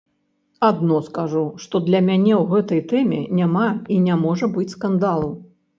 Адно 0.69 0.97
скажу, 1.09 1.43
што 1.65 1.75
для 1.89 2.01
мяне 2.09 2.33
ў 2.41 2.43
гэтай 2.55 2.81
тэме 2.95 3.21
няма 3.43 3.69
і 3.95 4.03
не 4.09 4.21
можа 4.27 4.55
быць 4.59 4.71
скандалу. 4.79 5.31